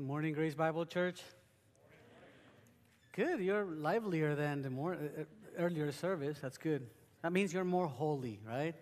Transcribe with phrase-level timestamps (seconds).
[0.00, 1.20] Morning, Grace Bible Church.
[3.14, 3.40] Good.
[3.40, 5.24] You're livelier than the more uh, uh,
[5.58, 6.38] earlier service.
[6.40, 6.86] That's good.
[7.20, 8.74] That means you're more holy, right?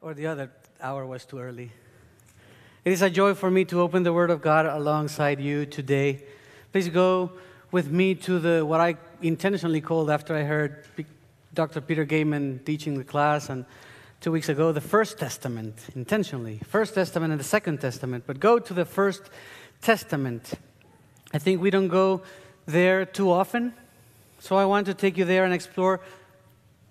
[0.00, 1.70] Or the other hour was too early.
[2.84, 6.24] It is a joy for me to open the Word of God alongside you today.
[6.72, 7.30] Please go
[7.70, 10.86] with me to the what I intentionally called after I heard
[11.54, 11.80] Dr.
[11.80, 13.64] Peter Gaiman teaching the class and
[14.20, 18.24] two weeks ago the First Testament intentionally, First Testament and the Second Testament.
[18.26, 19.22] But go to the First
[19.80, 20.52] Testament.
[21.32, 22.22] I think we don't go
[22.66, 23.74] there too often,
[24.38, 26.00] so I want to take you there and explore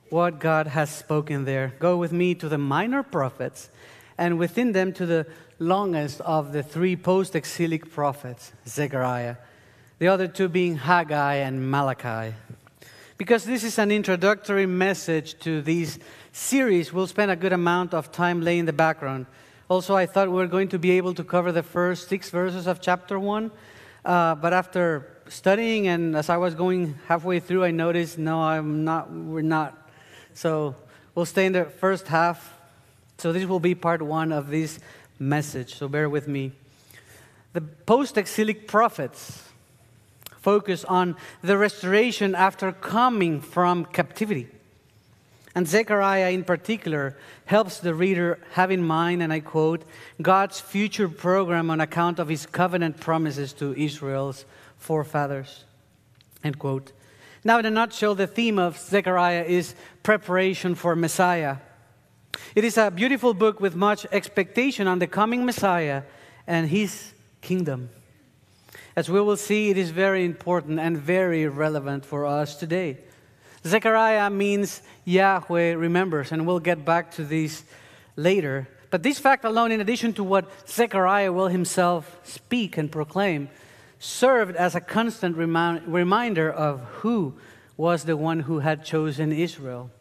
[0.10, 1.74] what God has spoken there.
[1.80, 3.70] Go with me to the minor prophets,
[4.18, 5.28] and within them to the
[5.60, 9.38] longest of the three post exilic prophets, Zechariah,
[10.00, 12.36] the other two being Haggai and Malachi.
[13.18, 15.98] Because this is an introductory message to these
[16.32, 19.26] series, we'll spend a good amount of time laying the background.
[19.70, 22.68] Also, I thought we were going to be able to cover the first six verses
[22.68, 23.52] of chapter one,
[24.06, 28.86] uh, but after studying and as I was going halfway through, I noticed no, I'm
[28.86, 29.12] not.
[29.12, 29.90] We're not.
[30.34, 30.76] So
[31.16, 32.54] we'll stay in the first half.
[33.18, 34.80] So this will be part one of this
[35.20, 35.76] message.
[35.76, 36.54] So bear with me.
[37.52, 39.44] The post-exilic prophets
[40.40, 44.48] focus on the restoration after coming from captivity.
[45.58, 49.86] And Zechariah, in particular, helps the reader have in mind, and I quote,
[50.22, 54.46] God's future program on account of his covenant promises to Israel's
[54.78, 55.64] forefathers.
[56.44, 56.92] End quote.
[57.44, 61.58] Now, in a nutshell, the theme of Zechariah is preparation for Messiah.
[62.54, 66.04] It is a beautiful book with much expectation on the coming Messiah
[66.46, 67.90] and his kingdom.
[68.96, 73.00] As we will see, it is very important and very relevant for us today.
[73.68, 77.64] Zechariah means Yahweh remembers, and we'll get back to this
[78.16, 78.68] later.
[78.90, 83.50] But this fact alone, in addition to what Zechariah will himself speak and proclaim,
[84.00, 87.36] served as a constant remi- reminder of who
[87.76, 89.92] was the one who had chosen Israel.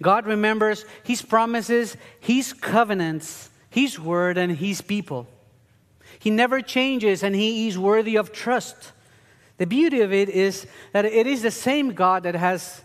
[0.00, 5.26] God remembers his promises, his covenants, his word, and his people.
[6.18, 8.92] He never changes, and he is worthy of trust.
[9.56, 12.82] The beauty of it is that it is the same God that has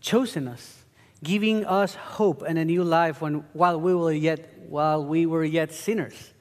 [0.00, 0.84] chosen us,
[1.22, 5.44] giving us hope and a new life when, while, we were yet, while we were
[5.44, 6.32] yet sinners.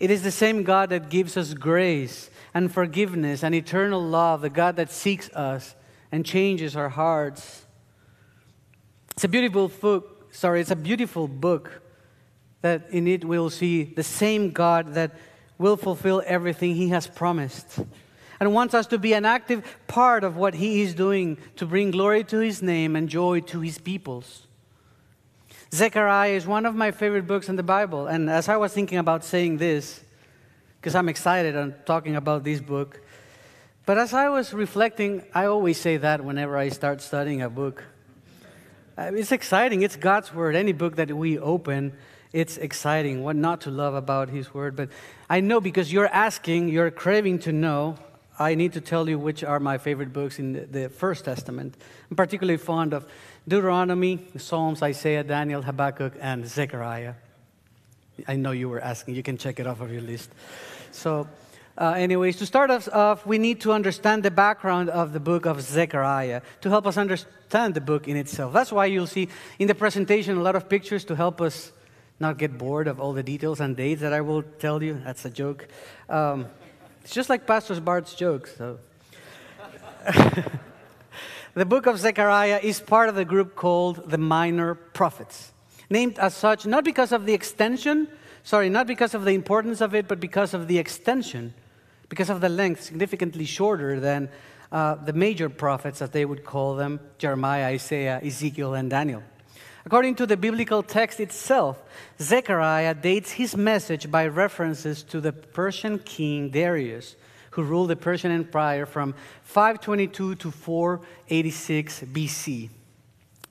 [0.00, 4.50] It is the same God that gives us grace and forgiveness and eternal love, the
[4.50, 5.74] God that seeks us
[6.10, 7.66] and changes our hearts.
[9.10, 11.82] It's a beautiful book, sorry, it's a beautiful book
[12.62, 15.14] that in it we'll see the same God that
[15.58, 17.80] will fulfill everything he has promised
[18.40, 21.90] and wants us to be an active part of what He is doing to bring
[21.90, 24.46] glory to His name and joy to His peoples.
[25.74, 28.06] Zechariah is one of my favorite books in the Bible.
[28.06, 30.00] And as I was thinking about saying this,
[30.80, 33.00] because I'm excited on talking about this book,
[33.84, 37.84] but as I was reflecting, I always say that whenever I start studying a book.
[38.96, 39.82] Uh, it's exciting.
[39.82, 40.56] It's God's Word.
[40.56, 41.92] Any book that we open,
[42.32, 43.22] it's exciting.
[43.22, 44.76] What not to love about His Word.
[44.76, 44.90] But
[45.30, 47.96] I know because you're asking, you're craving to know,
[48.38, 51.74] I need to tell you which are my favorite books in the, the First Testament.
[52.10, 53.06] I'm particularly fond of
[53.48, 57.14] Deuteronomy, Psalms, Isaiah, Daniel, Habakkuk, and Zechariah.
[58.28, 59.16] I know you were asking.
[59.16, 60.30] You can check it off of your list.
[60.92, 61.28] So,
[61.76, 65.46] uh, anyways, to start us off, we need to understand the background of the book
[65.46, 68.52] of Zechariah to help us understand the book in itself.
[68.52, 69.28] That's why you'll see
[69.58, 71.72] in the presentation a lot of pictures to help us
[72.20, 75.00] not get bored of all the details and dates that I will tell you.
[75.04, 75.68] That's a joke.
[76.08, 76.46] Um,
[77.08, 78.54] it's just like Pastor Bart's jokes.
[78.58, 78.78] So.
[81.54, 85.52] the book of Zechariah is part of the group called the Minor Prophets,
[85.88, 88.08] named as such not because of the extension,
[88.42, 91.54] sorry, not because of the importance of it, but because of the extension,
[92.10, 94.28] because of the length, significantly shorter than
[94.70, 99.22] uh, the major prophets, as they would call them Jeremiah, Isaiah, Ezekiel, and Daniel.
[99.84, 101.82] According to the biblical text itself,
[102.20, 107.16] Zechariah dates his message by references to the Persian king Darius,
[107.52, 109.14] who ruled the Persian Empire from
[109.44, 112.70] 522 to 486 BC.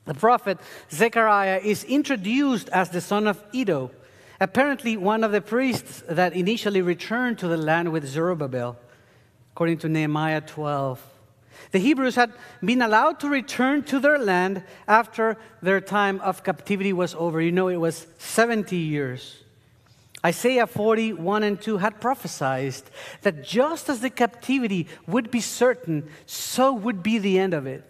[0.06, 0.58] The prophet
[0.92, 3.92] Zechariah is introduced as the son of Iddo,
[4.40, 8.78] apparently one of the priests that initially returned to the land with Zerubbabel,
[9.54, 11.02] according to Nehemiah 12.
[11.72, 12.32] The Hebrews had
[12.64, 17.42] been allowed to return to their land after their time of captivity was over.
[17.42, 19.44] You know, it was 70 years.
[20.26, 22.74] Isaiah 41 and 2 had prophesied
[23.22, 27.84] that just as the captivity would be certain, so would be the end of it.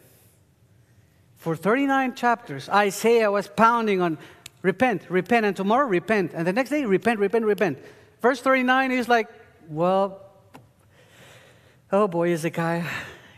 [1.37, 4.17] For 39 chapters, Isaiah was pounding on
[4.61, 7.79] repent, repent, and tomorrow repent, and the next day repent, repent, repent.
[8.21, 9.29] Verse 39 is like,
[9.69, 10.21] well,
[11.91, 12.85] oh boy, Hezekiah,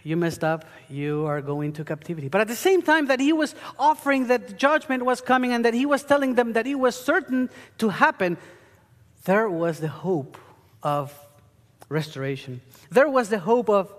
[0.09, 0.65] you messed up.
[0.89, 2.27] You are going to captivity.
[2.27, 5.73] But at the same time that he was offering that judgment was coming and that
[5.73, 8.37] he was telling them that it was certain to happen,
[9.25, 10.37] there was the hope
[10.81, 11.13] of
[11.89, 12.61] restoration.
[12.89, 13.93] There was the hope of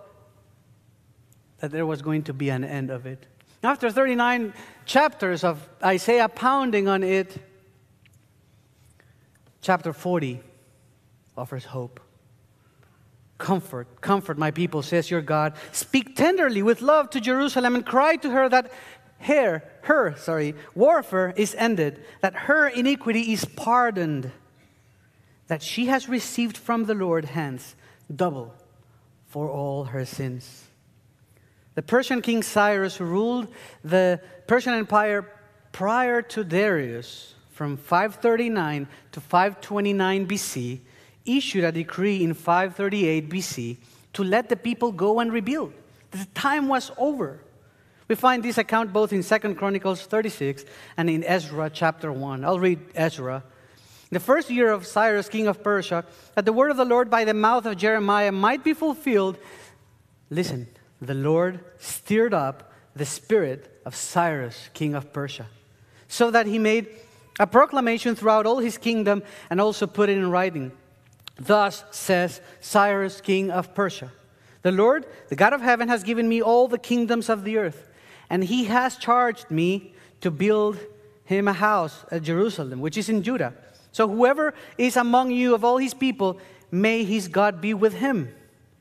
[1.60, 3.26] that there was going to be an end of it.
[3.62, 4.54] After 39
[4.86, 7.36] chapters of Isaiah pounding on it,
[9.60, 10.40] chapter 40
[11.36, 12.00] offers hope.
[13.40, 15.54] Comfort, comfort my people, says your God.
[15.72, 18.70] Speak tenderly with love to Jerusalem and cry to her that
[19.20, 24.30] her, her, sorry, warfare is ended, that her iniquity is pardoned,
[25.48, 27.76] that she has received from the Lord hands
[28.14, 28.54] double
[29.26, 30.66] for all her sins.
[31.76, 33.48] The Persian king Cyrus, who ruled
[33.82, 35.26] the Persian Empire
[35.72, 40.80] prior to Darius from 539 to 529 BC,
[41.36, 43.76] issued a decree in 538 BC
[44.14, 45.72] to let the people go and rebuild.
[46.10, 47.40] The time was over.
[48.08, 50.64] We find this account both in 2 Chronicles 36
[50.96, 52.44] and in Ezra chapter 1.
[52.44, 53.44] I'll read Ezra.
[54.10, 56.04] The first year of Cyrus, king of Persia,
[56.34, 59.38] that the word of the Lord by the mouth of Jeremiah might be fulfilled,
[60.30, 60.66] listen,
[61.00, 65.46] the Lord stirred up the spirit of Cyrus, king of Persia,
[66.08, 66.88] so that he made
[67.38, 70.72] a proclamation throughout all his kingdom and also put it in writing.
[71.40, 74.12] Thus says Cyrus, king of Persia
[74.60, 77.88] The Lord, the God of heaven, has given me all the kingdoms of the earth,
[78.28, 80.78] and he has charged me to build
[81.24, 83.54] him a house at Jerusalem, which is in Judah.
[83.90, 86.38] So whoever is among you of all his people,
[86.70, 88.34] may his God be with him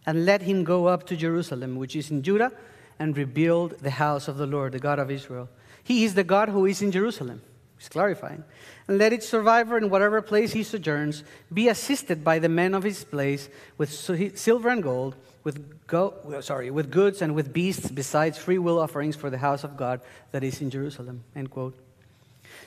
[0.05, 2.51] and let him go up to Jerusalem, which is in Judah,
[2.99, 5.49] and rebuild the house of the Lord, the God of Israel.
[5.83, 7.41] He is the God who is in Jerusalem.
[7.79, 8.43] He's clarifying.
[8.87, 12.83] And let each survivor in whatever place he sojourns be assisted by the men of
[12.83, 13.47] his place
[13.77, 15.15] with silver and gold,
[15.45, 19.63] with, go, sorry, with goods and with beasts, besides free will offerings for the house
[19.63, 20.01] of God
[20.33, 21.23] that is in Jerusalem.
[21.33, 21.77] End quote.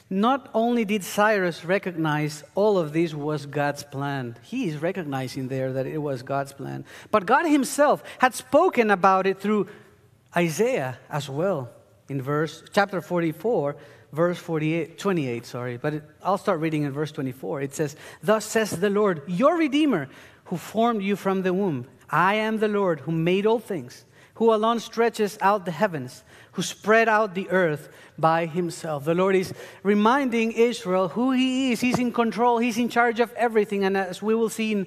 [0.09, 5.75] Not only did Cyrus recognize all of this was God's plan, he is recognizing there
[5.75, 9.69] that it was God's plan, but God himself had spoken about it through
[10.35, 11.71] Isaiah as well
[12.09, 13.77] in verse chapter 44
[14.13, 18.45] verse 48 28 sorry but it, I'll start reading in verse 24 it says thus
[18.45, 20.09] says the Lord your redeemer
[20.47, 24.05] who formed you from the womb I am the Lord who made all things
[24.35, 26.23] who alone stretches out the heavens
[26.53, 27.89] who spread out the earth
[28.19, 29.05] by himself.
[29.05, 31.81] The Lord is reminding Israel who he is.
[31.81, 33.85] He's in control, he's in charge of everything.
[33.85, 34.87] And as we will see in,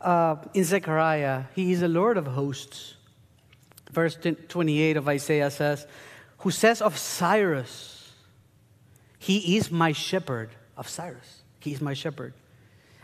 [0.00, 2.94] uh, in Zechariah, he is the Lord of hosts.
[3.90, 4.18] Verse
[4.48, 5.86] 28 of Isaiah says,
[6.38, 7.95] Who says of Cyrus,
[9.26, 11.42] He is my shepherd, of Cyrus.
[11.58, 12.32] He is my shepherd.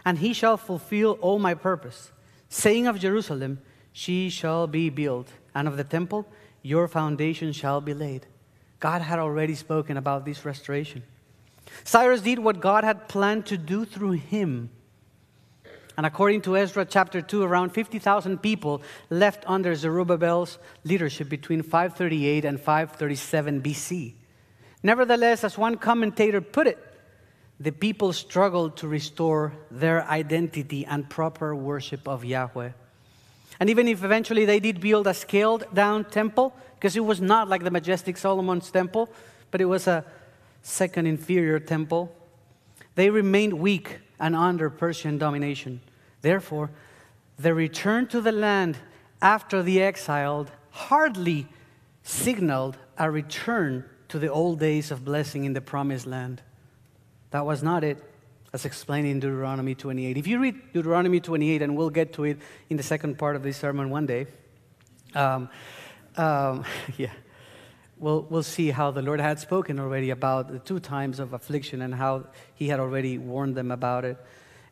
[0.04, 2.12] And he shall fulfill all my purpose.
[2.48, 3.58] Saying of Jerusalem,
[3.92, 6.28] She shall be built, and of the temple,
[6.62, 8.26] Your foundation shall be laid.
[8.78, 11.02] God had already spoken about this restoration.
[11.82, 14.70] Cyrus did what God had planned to do through him.
[15.96, 18.80] And according to Ezra chapter 2, around 50,000 people
[19.10, 24.14] left under Zerubbabel's leadership between 538 and 537 BC.
[24.82, 26.78] Nevertheless, as one commentator put it,
[27.60, 32.70] the people struggled to restore their identity and proper worship of Yahweh.
[33.60, 37.48] And even if eventually they did build a scaled down temple, because it was not
[37.48, 39.08] like the majestic Solomon's temple,
[39.52, 40.04] but it was a
[40.62, 42.12] second inferior temple.
[42.96, 45.80] They remained weak and under Persian domination.
[46.22, 46.70] Therefore,
[47.38, 48.78] the return to the land
[49.20, 51.46] after the exiled hardly
[52.02, 56.42] signaled a return to the old days of blessing in the promised land.
[57.30, 57.96] That was not it,
[58.52, 60.18] as explained in Deuteronomy 28.
[60.18, 62.38] If you read Deuteronomy 28, and we'll get to it
[62.68, 64.26] in the second part of this sermon one day,
[65.14, 65.48] um,
[66.18, 66.66] um,
[66.98, 67.10] yeah.
[67.96, 71.80] We'll, we'll see how the Lord had spoken already about the two times of affliction
[71.80, 74.18] and how he had already warned them about it.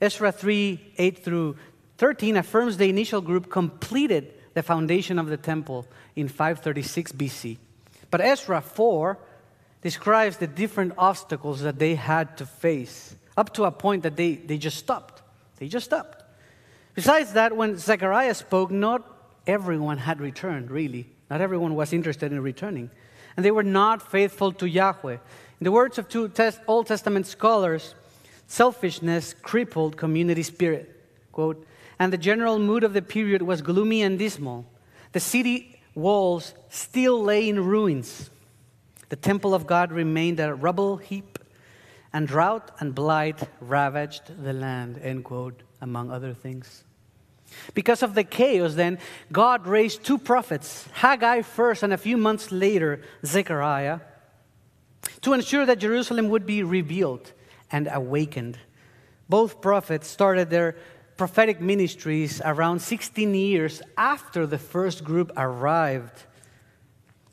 [0.03, 1.57] Ezra 3 8 through
[1.97, 7.57] 13 affirms the initial group completed the foundation of the temple in 536 BC.
[8.11, 9.19] But Ezra 4
[9.83, 14.35] describes the different obstacles that they had to face, up to a point that they,
[14.35, 15.23] they just stopped.
[15.59, 16.23] They just stopped.
[16.95, 19.05] Besides that, when Zechariah spoke, not
[19.47, 21.07] everyone had returned, really.
[21.31, 22.91] Not everyone was interested in returning.
[23.37, 25.15] And they were not faithful to Yahweh.
[25.15, 26.31] In the words of two
[26.67, 27.95] Old Testament scholars,
[28.47, 30.97] selfishness crippled community spirit.
[31.33, 31.67] Quote,
[31.99, 34.67] and the general mood of the period was gloomy and dismal.
[35.13, 38.31] The city walls still lay in ruins.
[39.11, 41.39] The temple of God remained a rubble heap,
[42.13, 46.85] and drought and blight ravaged the land, end quote, among other things.
[47.75, 48.99] Because of the chaos, then,
[49.33, 54.01] God raised two prophets, Haggai first, and a few months later, Zechariah,
[55.23, 57.33] to ensure that Jerusalem would be rebuilt
[57.73, 58.59] and awakened.
[59.29, 60.77] Both prophets started their
[61.17, 66.27] prophetic ministries around 16 years after the first group arrived.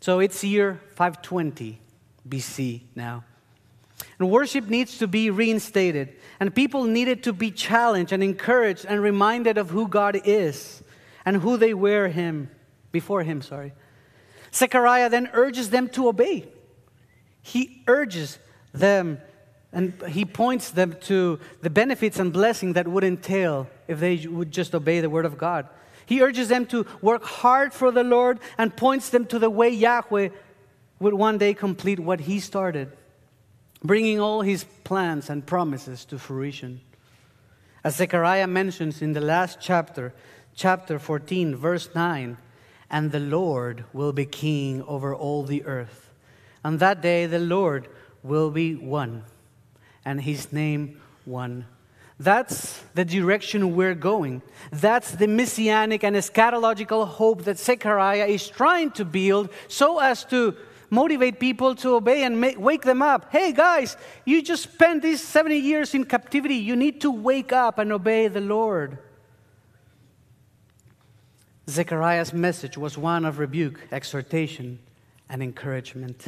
[0.07, 1.81] So it's year 520
[2.29, 3.25] BC now.
[4.17, 9.01] And worship needs to be reinstated, and people needed to be challenged and encouraged and
[9.01, 10.81] reminded of who God is
[11.25, 12.49] and who they were him
[12.93, 13.73] before him, sorry.
[14.53, 16.45] Zechariah then urges them to obey.
[17.41, 18.39] He urges
[18.71, 19.19] them
[19.73, 24.53] and he points them to the benefits and blessing that would entail if they would
[24.53, 25.67] just obey the word of God.
[26.07, 29.69] He urges them to work hard for the Lord and points them to the way
[29.69, 30.29] Yahweh
[30.99, 32.91] would one day complete what he started,
[33.83, 36.79] bringing all his plans and promises to fruition.
[37.83, 40.13] As Zechariah mentions in the last chapter,
[40.55, 42.37] chapter 14, verse 9,
[42.89, 46.09] and the Lord will be king over all the earth.
[46.63, 47.89] On that day, the Lord
[48.23, 49.23] will be one
[50.05, 51.65] and his name one.
[52.19, 54.41] That's the direction we're going.
[54.71, 60.55] That's the messianic and eschatological hope that Zechariah is trying to build so as to
[60.89, 63.31] motivate people to obey and make, wake them up.
[63.31, 66.55] Hey, guys, you just spent these 70 years in captivity.
[66.55, 68.97] You need to wake up and obey the Lord.
[71.69, 74.79] Zechariah's message was one of rebuke, exhortation,
[75.29, 76.25] and encouragement.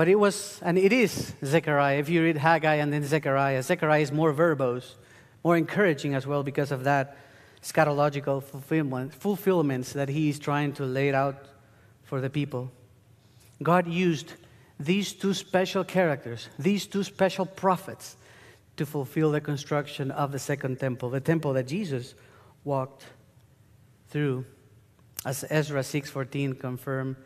[0.00, 1.98] But it was, and it is Zechariah.
[1.98, 4.94] If you read Haggai and then Zechariah, Zechariah is more verbose,
[5.44, 7.18] more encouraging as well because of that
[7.62, 11.44] eschatological fulfillment, fulfillments that he is trying to lay out
[12.02, 12.72] for the people.
[13.62, 14.32] God used
[14.78, 18.16] these two special characters, these two special prophets,
[18.78, 22.14] to fulfill the construction of the second temple, the temple that Jesus
[22.64, 23.04] walked
[24.08, 24.46] through.
[25.26, 27.16] As Ezra 6:14 confirmed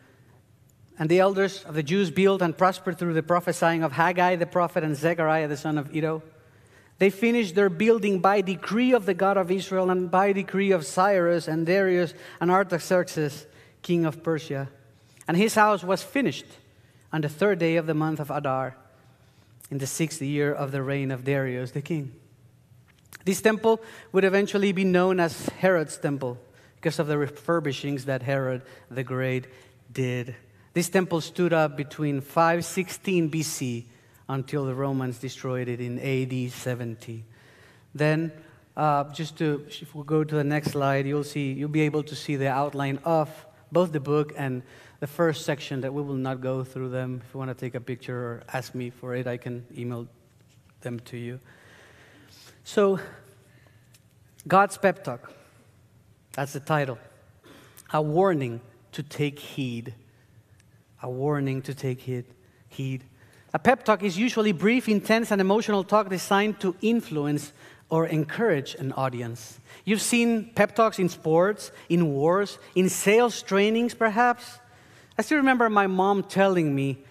[0.98, 4.46] and the elders of the Jews built and prospered through the prophesying of Haggai the
[4.46, 6.22] prophet and Zechariah the son of Iddo.
[6.98, 10.86] They finished their building by decree of the God of Israel and by decree of
[10.86, 13.46] Cyrus and Darius and Artaxerxes,
[13.82, 14.68] king of Persia.
[15.26, 16.46] And his house was finished
[17.12, 18.76] on the third day of the month of Adar,
[19.70, 22.12] in the sixth year of the reign of Darius the king.
[23.24, 23.80] This temple
[24.12, 26.38] would eventually be known as Herod's temple
[26.76, 29.46] because of the refurbishings that Herod the Great
[29.90, 30.36] did
[30.74, 33.84] this temple stood up between 516 BC
[34.28, 37.24] until the Romans destroyed it in AD 70.
[37.94, 38.32] Then,
[38.76, 42.02] uh, just to, if we go to the next slide, you'll see, you'll be able
[42.02, 43.30] to see the outline of
[43.70, 44.62] both the book and
[44.98, 47.22] the first section that we will not go through them.
[47.24, 50.08] If you want to take a picture or ask me for it, I can email
[50.80, 51.38] them to you.
[52.64, 52.98] So,
[54.48, 55.32] God's pep talk.
[56.32, 56.98] That's the title.
[57.92, 58.60] A warning
[58.92, 59.94] to take heed
[61.04, 63.04] a warning to take heed.
[63.52, 67.52] A pep talk is usually brief, intense, and emotional talk designed to influence
[67.90, 69.60] or encourage an audience.
[69.84, 74.58] You've seen pep talks in sports, in wars, in sales trainings, perhaps.
[75.18, 77.04] I still remember my mom telling me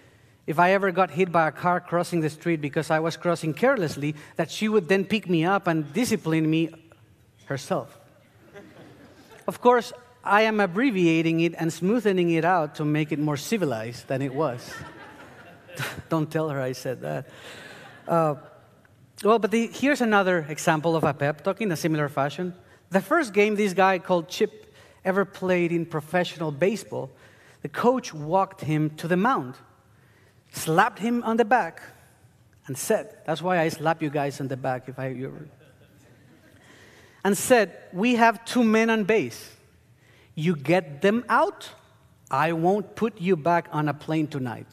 [0.44, 3.54] if I ever got hit by a car crossing the street because I was crossing
[3.54, 6.68] carelessly, that she would then pick me up and discipline me
[7.46, 7.96] herself.
[9.46, 9.92] of course,
[10.24, 14.34] I am abbreviating it and smoothing it out to make it more civilized than it
[14.34, 14.72] was.
[16.08, 17.28] Don't tell her I said that.
[18.08, 18.36] Uh,
[19.22, 22.54] well, but the, here's another example of a pep talk in a similar fashion.
[22.90, 27.10] The first game this guy called Chip ever played in professional baseball,
[27.62, 29.56] the coach walked him to the mound,
[30.52, 31.82] slapped him on the back,
[32.66, 35.08] and said, That's why I slap you guys on the back if I.
[35.08, 35.48] You're...
[37.24, 39.53] And said, We have two men on base.
[40.34, 41.70] You get them out,
[42.30, 44.66] I won't put you back on a plane tonight.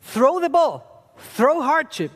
[0.00, 2.12] Throw the ball, throw hard, Chip.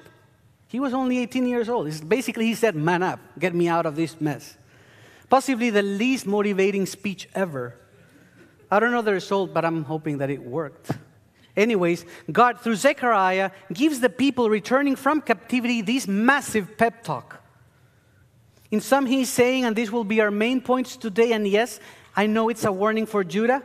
[0.68, 2.08] He was only 18 years old.
[2.08, 4.56] Basically, he said, Man up, get me out of this mess.
[5.30, 7.75] Possibly the least motivating speech ever.
[8.70, 10.90] I don't know the result, but I'm hoping that it worked.
[11.56, 17.42] Anyways, God, through Zechariah, gives the people returning from captivity this massive pep talk.
[18.70, 21.80] In sum, he's saying, and this will be our main points today, and yes,
[22.14, 23.62] I know it's a warning for Judah,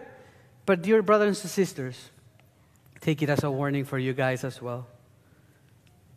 [0.66, 2.10] but dear brothers and sisters,
[3.02, 4.88] take it as a warning for you guys as well.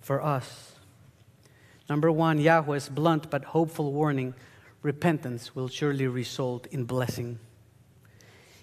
[0.01, 0.73] For us.
[1.89, 4.35] Number one, Yahweh's blunt but hopeful warning
[4.83, 7.41] repentance will surely result in blessing.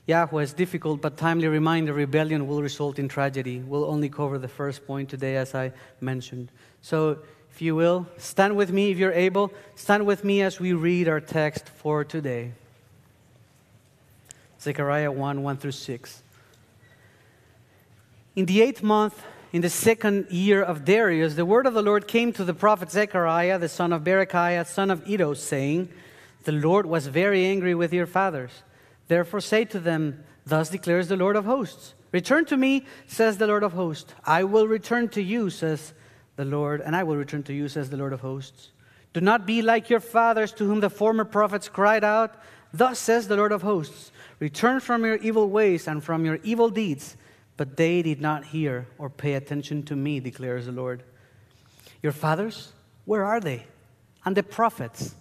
[0.06, 3.60] Yahweh's difficult but timely reminder rebellion will result in tragedy.
[3.60, 6.52] We'll only cover the first point today, as I mentioned.
[6.82, 7.20] So
[7.54, 9.54] if you will, stand with me if you're able.
[9.76, 12.54] Stand with me as we read our text for today.
[14.60, 16.24] Zechariah 1 1 through 6.
[18.36, 22.08] In the eighth month, in the second year of Darius, the word of the Lord
[22.08, 25.90] came to the prophet Zechariah, the son of Berechiah, son of Iddo, saying,
[26.46, 28.64] The Lord was very angry with your fathers.
[29.10, 33.46] Therefore say to them, Thus declares the Lord of hosts Return to me, says the
[33.46, 34.12] Lord of hosts.
[34.26, 35.94] I will return to you, says
[36.36, 38.70] the Lord, and I will return to you, says the Lord of hosts.
[39.14, 42.36] Do not be like your fathers to whom the former prophets cried out,
[42.74, 46.70] Thus says the Lord of hosts Return from your evil ways and from your evil
[46.70, 47.16] deeds.
[47.56, 51.04] But they did not hear or pay attention to me, declares the Lord.
[52.02, 52.74] Your fathers,
[53.06, 53.68] where are they?
[54.26, 55.14] And the prophets,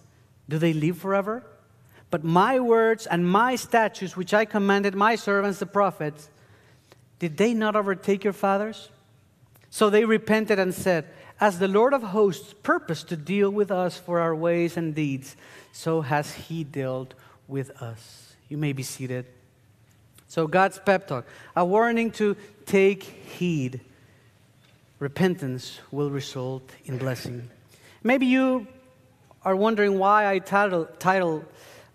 [0.49, 1.43] do they live forever?
[2.09, 6.29] But my words and my statutes, which I commanded my servants, the prophets,
[7.19, 8.89] did they not overtake your fathers?
[9.73, 11.05] So they repented and said,
[11.41, 15.35] As the Lord of hosts purposed to deal with us for our ways and deeds,
[15.71, 17.15] so has he dealt
[17.47, 18.35] with us.
[18.49, 19.25] You may be seated.
[20.27, 21.25] So, God's pep talk,
[21.55, 22.37] a warning to
[22.67, 23.81] take heed.
[24.99, 27.49] Repentance will result in blessing.
[28.03, 28.67] Maybe you
[29.43, 31.45] are wondering why I title, title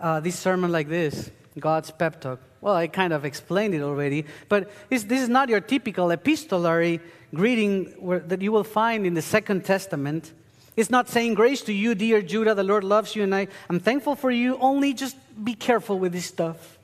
[0.00, 2.40] uh, this sermon like this God's pep talk.
[2.60, 7.00] Well, I kind of explained it already, but this is not your typical epistolary
[7.34, 10.32] greeting that you will find in the Second Testament.
[10.76, 13.80] It's not saying, Grace to you, dear Judah, the Lord loves you, and I, I'm
[13.80, 16.78] thankful for you, only just be careful with this stuff.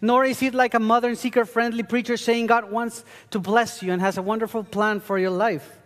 [0.00, 3.92] Nor is it like a modern seeker friendly preacher saying God wants to bless you
[3.92, 5.78] and has a wonderful plan for your life.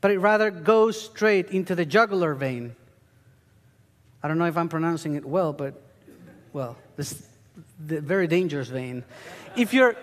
[0.00, 2.76] But it rather goes straight into the jugular vein.
[4.22, 5.80] I don't know if I'm pronouncing it well, but,
[6.52, 7.26] well, this
[7.86, 9.04] the very dangerous vein.
[9.56, 9.96] If your,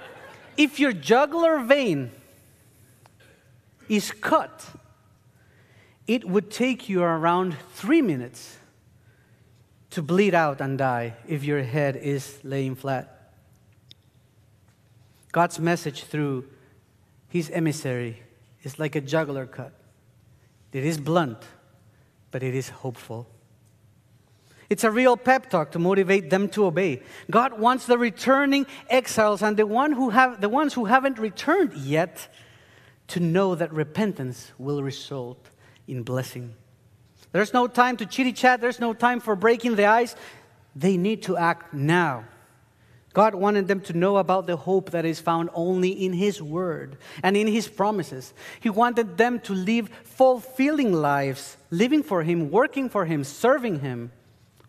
[0.58, 2.12] if your jugular vein
[3.90, 4.66] is cut,
[6.08, 8.58] it would take you around three minutes
[9.90, 13.34] to bleed out and die if your head is laying flat.
[15.32, 16.46] God's message through
[17.30, 18.22] his emissary
[18.64, 19.74] is like a jugular cut.
[20.72, 21.40] It is blunt,
[22.32, 23.28] but it is hopeful.
[24.70, 27.02] It's a real pep talk to motivate them to obey.
[27.32, 31.74] God wants the returning exiles and the, one who have, the ones who haven't returned
[31.74, 32.28] yet
[33.08, 35.50] to know that repentance will result
[35.88, 36.54] in blessing.
[37.32, 40.16] There's no time to chitty chat, there's no time for breaking the ice.
[40.76, 42.26] They need to act now.
[43.14, 46.98] God wanted them to know about the hope that is found only in His Word
[47.24, 48.32] and in His promises.
[48.60, 54.12] He wanted them to live fulfilling lives, living for Him, working for Him, serving Him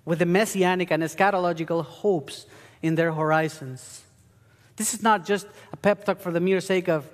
[0.06, 2.46] with the messianic and eschatological hopes
[2.80, 4.02] in their horizons.
[4.76, 7.04] This is not just a pep talk for the mere sake of,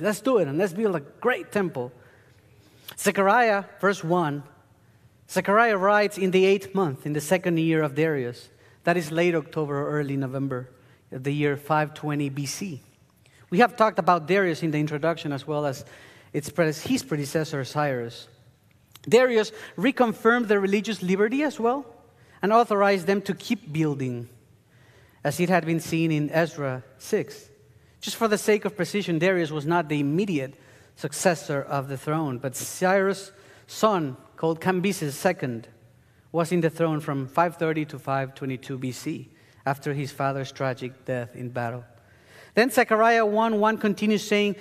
[0.00, 1.92] let's do it and let's build a great temple.
[2.98, 4.42] Zechariah, verse 1,
[5.30, 8.50] Zechariah writes in the eighth month, in the second year of Darius.
[8.84, 10.68] That is late October or early November,
[11.10, 12.80] of the year 520 BC.
[13.48, 15.84] We have talked about Darius in the introduction as well as
[16.32, 16.50] its,
[16.82, 18.28] his predecessor, Cyrus.
[19.08, 21.86] Darius reconfirmed the religious liberty as well
[22.40, 24.28] and authorized them to keep building,
[25.24, 27.50] as it had been seen in Ezra 6.
[28.02, 30.54] Just for the sake of precision, Darius was not the immediate
[30.96, 33.32] successor of the throne, but Cyrus'
[33.66, 35.62] son, called Cambyses II,
[36.30, 39.28] was in the throne from 530 to 522 BC,
[39.64, 41.84] after his father's tragic death in battle.
[42.54, 44.56] Then Zechariah 1 1 continues saying,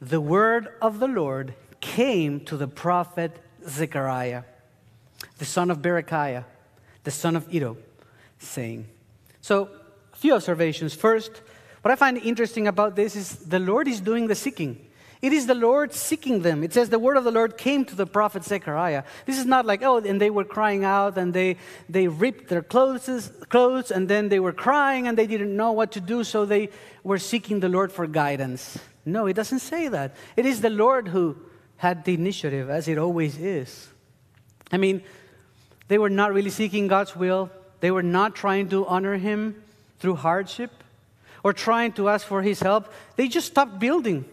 [0.00, 4.44] The word of the Lord came to the prophet Zechariah,
[5.36, 6.44] the son of Berechiah
[7.06, 7.76] the son of Iddo,
[8.40, 8.84] saying.
[9.40, 9.70] So,
[10.12, 10.92] a few observations.
[10.92, 11.40] First,
[11.86, 14.84] what I find interesting about this is the Lord is doing the seeking.
[15.22, 16.64] It is the Lord seeking them.
[16.64, 19.04] It says the word of the Lord came to the prophet Zechariah.
[19.24, 22.62] This is not like, oh, and they were crying out and they, they ripped their
[22.62, 26.44] clothes, clothes and then they were crying and they didn't know what to do, so
[26.44, 26.70] they
[27.04, 28.80] were seeking the Lord for guidance.
[29.04, 30.16] No, it doesn't say that.
[30.36, 31.36] It is the Lord who
[31.76, 33.90] had the initiative, as it always is.
[34.72, 35.04] I mean,
[35.86, 37.48] they were not really seeking God's will.
[37.78, 39.62] They were not trying to honor Him
[40.00, 40.82] through hardship
[41.46, 42.92] or trying to ask for His help.
[43.14, 44.24] They just stopped building.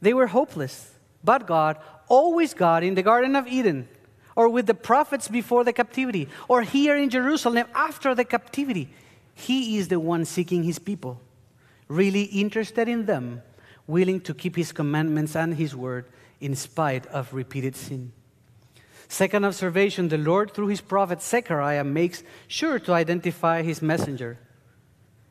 [0.00, 0.90] They were hopeless.
[1.22, 3.86] But God, always God, in the Garden of Eden,
[4.34, 8.88] or with the prophets before the captivity, or here in Jerusalem after the captivity,
[9.36, 11.20] He is the one seeking His people,
[11.86, 13.40] really interested in them,
[13.86, 16.06] willing to keep His commandments and His word
[16.40, 18.10] in spite of repeated sin.
[19.06, 24.38] Second observation the Lord, through his prophet Zechariah, makes sure to identify his messenger.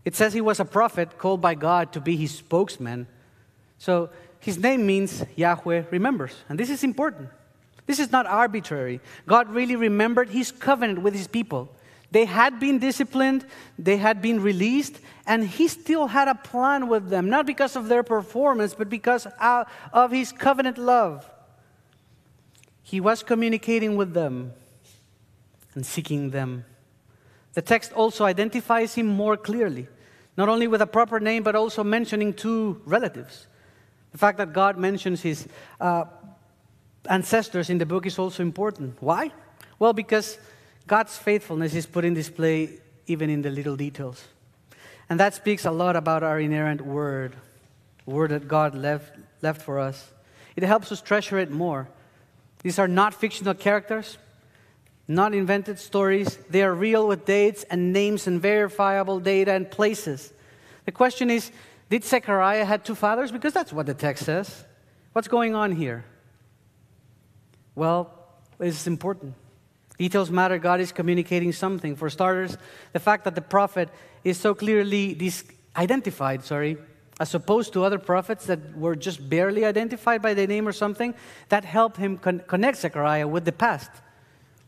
[0.03, 3.07] It says he was a prophet called by God to be his spokesman.
[3.77, 4.09] So
[4.39, 6.35] his name means Yahweh remembers.
[6.49, 7.29] And this is important.
[7.85, 8.99] This is not arbitrary.
[9.27, 11.69] God really remembered his covenant with his people.
[12.11, 13.45] They had been disciplined,
[13.79, 17.87] they had been released, and he still had a plan with them, not because of
[17.87, 21.29] their performance, but because of his covenant love.
[22.83, 24.51] He was communicating with them
[25.73, 26.65] and seeking them.
[27.53, 29.87] The text also identifies him more clearly,
[30.37, 33.47] not only with a proper name, but also mentioning two relatives.
[34.11, 35.47] The fact that God mentions his
[35.79, 36.05] uh,
[37.09, 38.97] ancestors in the book is also important.
[39.01, 39.31] Why?
[39.79, 40.37] Well, because
[40.87, 44.23] God's faithfulness is put in display even in the little details.
[45.09, 47.35] And that speaks a lot about our inerrant word,
[48.05, 50.11] word that God left, left for us.
[50.55, 51.89] It helps us treasure it more.
[52.63, 54.17] These are not fictional characters,
[55.07, 56.37] not invented stories.
[56.49, 60.33] They are real with dates and names and verifiable data and places.
[60.85, 61.51] The question is
[61.89, 63.31] did Zechariah had two fathers?
[63.31, 64.63] Because that's what the text says.
[65.11, 66.05] What's going on here?
[67.75, 68.13] Well,
[68.59, 69.33] it's important.
[69.97, 70.57] Details matter.
[70.57, 71.97] God is communicating something.
[71.97, 72.57] For starters,
[72.93, 73.89] the fact that the prophet
[74.23, 75.43] is so clearly dis-
[75.75, 76.77] identified, sorry,
[77.19, 81.13] as opposed to other prophets that were just barely identified by the name or something,
[81.49, 83.91] that helped him con- connect Zechariah with the past.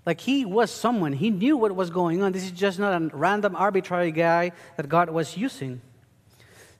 [0.06, 2.34] Like he was someone, he knew what was going on.
[2.34, 5.82] This is just not a random, arbitrary guy that God was using.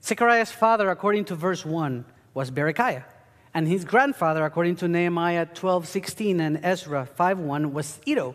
[0.02, 3.04] Zechariah's father, according to verse 1, was Berechiah.
[3.54, 8.34] And his grandfather, according to Nehemiah 12:16 and Ezra 5 1, was Iddo.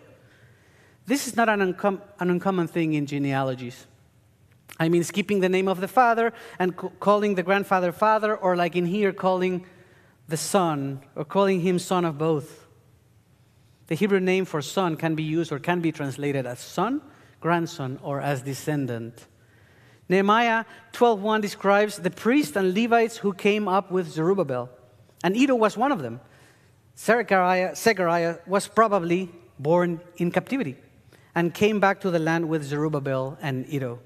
[1.06, 3.86] This is not an, uncom- an, uncommon thing in genealogies.
[4.80, 8.56] I mean, skipping the name of the father and c- calling the grandfather father, or
[8.56, 9.66] like in here, calling
[10.28, 12.69] the son, or calling him son of both.
[13.90, 17.02] The Hebrew name for son can be used or can be translated as son,
[17.42, 19.26] grandson, or as descendant.
[20.08, 24.70] Nehemiah 12:1 describes the priests and Levites who came up with Zerubbabel,
[25.24, 26.22] and Iddo was one of them.
[26.96, 30.78] Zechariah, was probably born in captivity
[31.34, 34.02] and came back to the land with Zerubbabel and Iddo.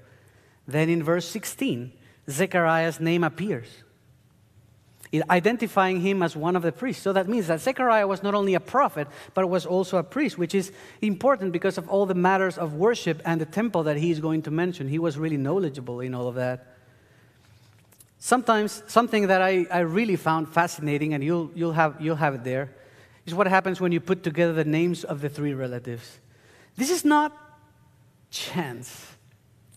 [0.66, 1.92] Then in verse 16,
[2.30, 3.83] Zechariah's name appears
[5.30, 7.02] identifying him as one of the priests.
[7.02, 10.38] So that means that Zechariah was not only a prophet, but was also a priest,
[10.38, 14.10] which is important because of all the matters of worship and the temple that he
[14.10, 14.88] is going to mention.
[14.88, 16.66] He was really knowledgeable in all of that.
[18.18, 22.44] Sometimes, something that I, I really found fascinating, and you'll, you'll, have, you'll have it
[22.44, 22.70] there,
[23.26, 26.18] is what happens when you put together the names of the three relatives.
[26.76, 27.36] This is not
[28.30, 29.13] chance.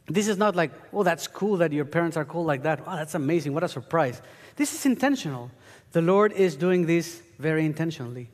[0.08, 2.86] This is not like, oh, that's cool that your parents are cool like that.
[2.86, 3.54] Wow, that's amazing.
[3.54, 4.22] What a surprise.
[4.56, 5.52] This is intentional.
[5.92, 8.30] The Lord is doing this very intentionally.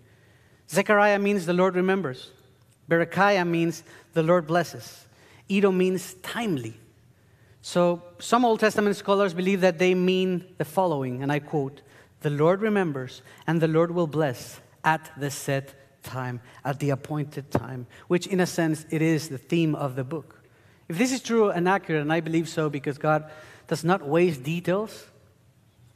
[0.69, 2.31] Zechariah means the Lord remembers.
[2.89, 3.83] Berechiah means
[4.13, 5.07] the Lord blesses.
[5.49, 6.75] Iddo means timely.
[7.61, 11.81] So some Old Testament scholars believe that they mean the following, and I quote
[12.21, 17.51] The Lord remembers, and the Lord will bless at the set time, at the appointed
[17.51, 20.42] time, which in a sense it is the theme of the book.
[20.87, 23.29] If this is true and accurate, and I believe so because God
[23.67, 25.05] does not waste details,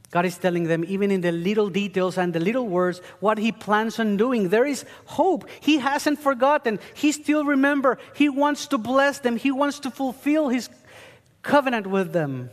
[0.10, 3.52] God is telling them, even in the little details and the little words, what He
[3.52, 4.50] plans on doing.
[4.50, 5.50] There is hope.
[5.60, 6.80] He hasn't forgotten.
[6.94, 7.98] He still remember.
[8.16, 9.36] He wants to bless them.
[9.36, 10.70] He wants to fulfill His
[11.42, 12.50] covenant with them.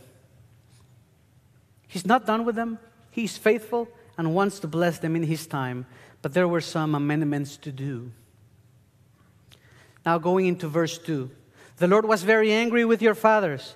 [1.87, 2.77] He's not done with them.
[3.09, 5.85] He's faithful and wants to bless them in His time.
[6.21, 8.11] But there were some amendments to do.
[10.05, 11.31] Now, going into verse 2
[11.77, 13.75] The Lord was very angry with your fathers.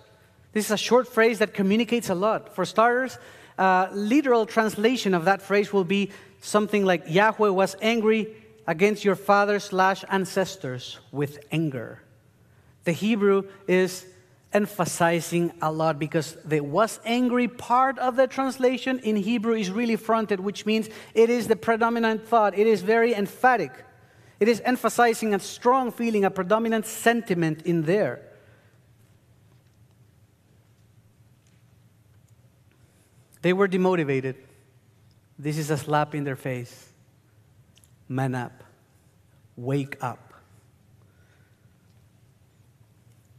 [0.53, 2.55] This is a short phrase that communicates a lot.
[2.55, 3.17] For starters,
[3.57, 8.35] uh, literal translation of that phrase will be something like Yahweh was angry
[8.65, 12.01] against your fathers slash ancestors with anger.
[12.85, 14.05] The Hebrew is
[14.53, 19.95] emphasizing a lot because the was angry part of the translation in Hebrew is really
[19.95, 22.57] fronted, which means it is the predominant thought.
[22.57, 23.71] It is very emphatic.
[24.39, 28.21] It is emphasizing a strong feeling, a predominant sentiment in there.
[33.41, 34.35] They were demotivated.
[35.37, 36.89] This is a slap in their face.
[38.07, 38.63] Man up.
[39.55, 40.33] Wake up.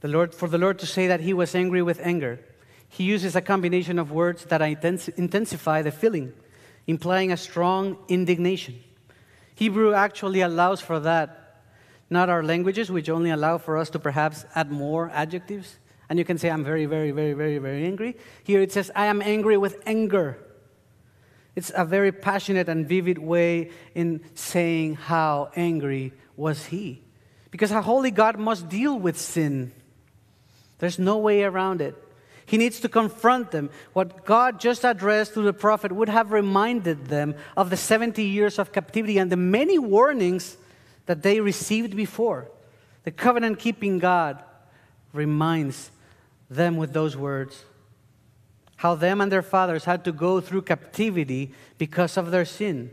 [0.01, 2.41] The Lord, for the Lord to say that he was angry with anger,
[2.89, 6.33] he uses a combination of words that intensify the feeling,
[6.87, 8.83] implying a strong indignation.
[9.61, 11.61] Hebrew actually allows for that,
[12.09, 15.79] not our languages, which only allow for us to perhaps add more adjectives
[16.11, 18.17] and you can say, I'm very, very, very, very, very angry.
[18.43, 20.39] Here it says, I am angry with anger.
[21.55, 27.05] It's a very passionate and vivid way in saying how angry was he.
[27.53, 29.71] Because a holy God must deal with sin.
[30.79, 31.95] There's no way around it.
[32.51, 33.71] He needs to confront them.
[33.93, 38.59] What God just addressed through the prophet would have reminded them of the 70 years
[38.59, 40.57] of captivity and the many warnings
[41.07, 42.51] that they received before.
[43.05, 44.43] The covenant keeping God
[45.13, 45.93] reminds
[46.51, 47.65] them with those words
[48.79, 52.91] how them and their fathers had to go through captivity because of their sin.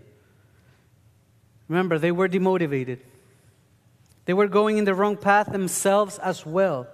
[1.68, 3.00] Remember, they were demotivated.
[4.26, 6.88] They were going in the wrong path themselves as well.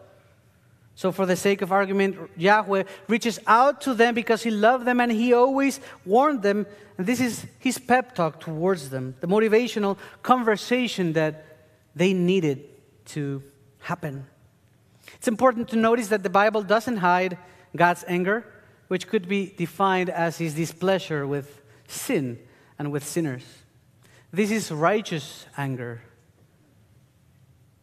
[0.95, 4.99] So, for the sake of argument, Yahweh reaches out to them because He loved them
[4.99, 6.67] and He always warned them.
[6.97, 11.45] And this is His pep talk towards them, the motivational conversation that
[11.95, 12.63] they needed
[13.05, 13.41] to
[13.79, 14.27] happen.
[15.15, 17.37] It's important to notice that the Bible doesn't hide
[17.75, 18.45] God's anger,
[18.87, 22.37] which could be defined as His displeasure with sin
[22.77, 23.43] and with sinners.
[24.31, 26.01] This is righteous anger.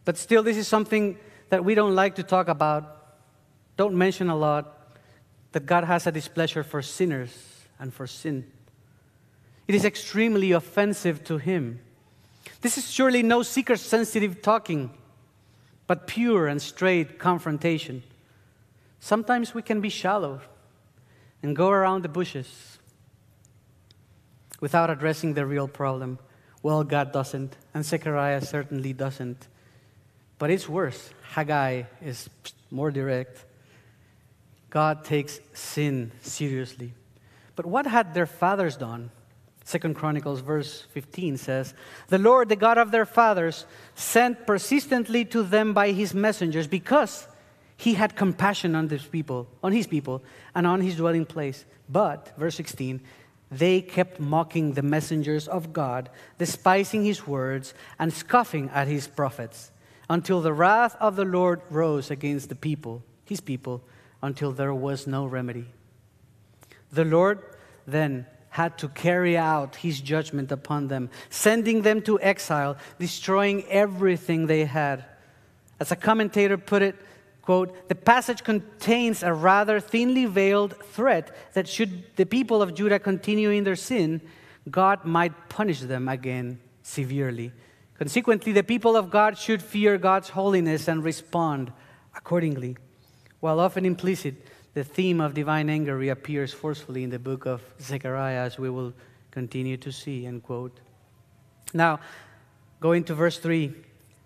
[0.05, 1.17] But still, this is something
[1.49, 3.00] that we don't like to talk about
[3.77, 4.95] don't mention a lot
[5.51, 8.45] that God has a displeasure for sinners and for sin.
[9.67, 11.79] It is extremely offensive to Him.
[12.61, 14.91] This is surely no seeker sensitive talking,
[15.87, 18.03] but pure and straight confrontation.
[18.99, 20.41] Sometimes we can be shallow
[21.41, 22.77] and go around the bushes
[24.59, 26.19] without addressing the real problem.
[26.61, 29.47] Well, God doesn't, and Zechariah certainly doesn't.
[30.37, 31.09] But it's worse.
[31.31, 32.29] Haggai is
[32.69, 33.45] more direct.
[34.71, 36.93] God takes sin seriously.
[37.55, 39.11] But what had their fathers done?
[39.63, 41.75] Second Chronicles verse 15 says,
[42.07, 47.27] "The Lord, the God of their fathers, sent persistently to them by his messengers because
[47.81, 51.65] he had compassion on his people, on his people and on his dwelling place.
[51.89, 53.01] But verse 16,
[53.49, 59.71] they kept mocking the messengers of God, despising his words and scoffing at his prophets,
[60.09, 63.83] until the wrath of the Lord rose against the people, his people,
[64.21, 65.65] until there was no remedy.
[66.91, 67.39] The Lord
[67.87, 74.47] then had to carry out his judgment upon them, sending them to exile, destroying everything
[74.47, 75.05] they had.
[75.79, 76.95] As a commentator put it,
[77.41, 82.99] quote, the passage contains a rather thinly veiled threat that should the people of Judah
[82.99, 84.21] continue in their sin,
[84.69, 87.53] God might punish them again severely.
[87.97, 91.71] Consequently, the people of God should fear God's holiness and respond
[92.15, 92.75] accordingly.
[93.41, 94.35] While often implicit,
[94.73, 98.93] the theme of divine anger reappears forcefully in the book of Zechariah, as we will
[99.31, 100.25] continue to see.
[100.25, 100.79] End quote.
[101.73, 101.99] Now,
[102.79, 103.73] going to verse 3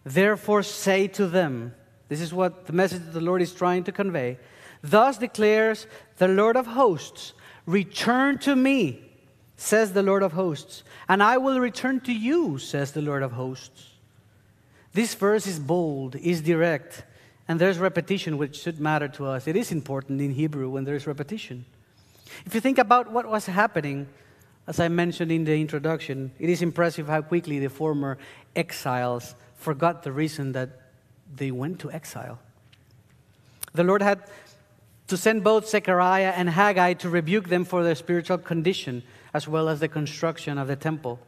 [0.04, 1.73] Therefore say to them,
[2.10, 4.38] this is what the message of the Lord is trying to convey.
[4.84, 7.34] Thus declares the Lord of hosts,
[7.65, 9.01] Return to me,
[9.58, 13.32] says the Lord of hosts, and I will return to you, says the Lord of
[13.32, 13.93] hosts.
[14.93, 17.04] This verse is bold, is direct
[17.47, 19.47] and there's repetition, which should matter to us.
[19.47, 21.65] It is important in Hebrew when there's repetition.
[22.45, 24.08] If you think about what was happening,
[24.67, 28.17] as I mentioned in the introduction, it is impressive how quickly the former
[28.55, 30.69] exiles forgot the reason that
[31.36, 32.39] they went to exile.
[33.73, 34.23] The Lord had
[35.08, 39.03] to send both Zechariah and Haggai to rebuke them for their spiritual condition
[39.34, 41.19] as well as the construction of the temple.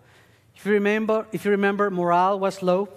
[0.56, 2.90] If you remember, if you remember morale was low,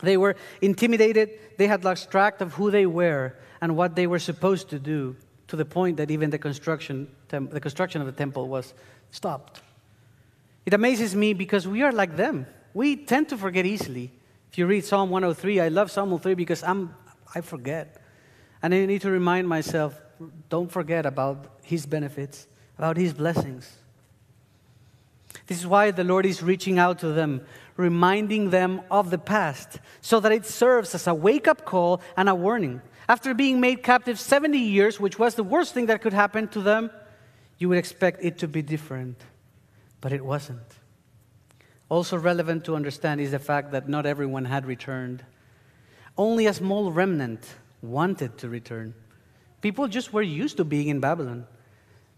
[0.00, 1.30] they were intimidated.
[1.56, 5.16] They had lost track of who they were and what they were supposed to do,
[5.48, 8.74] to the point that even the construction, the construction of the temple was
[9.10, 9.62] stopped.
[10.66, 12.46] It amazes me because we are like them.
[12.74, 14.12] We tend to forget easily.
[14.52, 16.94] If you read Psalm 103, I love Psalm 103 because I'm,
[17.34, 18.00] I forget.
[18.62, 20.00] And I need to remind myself
[20.48, 23.78] don't forget about His benefits, about His blessings.
[25.46, 27.42] This is why the Lord is reaching out to them,
[27.78, 32.28] reminding them of the past, so that it serves as a wake up call and
[32.28, 32.82] a warning.
[33.08, 36.60] After being made captive 70 years, which was the worst thing that could happen to
[36.60, 36.90] them,
[37.56, 39.16] you would expect it to be different.
[40.00, 40.60] But it wasn't.
[41.88, 45.24] Also, relevant to understand is the fact that not everyone had returned.
[46.18, 47.46] Only a small remnant
[47.80, 48.92] wanted to return.
[49.60, 51.46] People just were used to being in Babylon.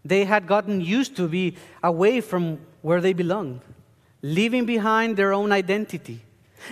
[0.03, 3.61] They had gotten used to be away from where they belonged
[4.21, 6.21] leaving behind their own identity.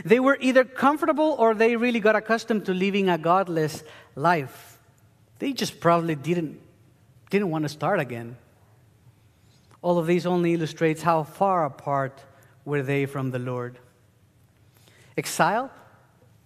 [0.05, 3.83] They were either comfortable or they really got accustomed to living a godless
[4.15, 4.77] life.
[5.39, 6.59] They just probably didn't,
[7.29, 8.37] didn't want to start again.
[9.81, 12.23] All of these only illustrates how far apart
[12.65, 13.79] were they from the Lord.
[15.17, 15.71] Exile,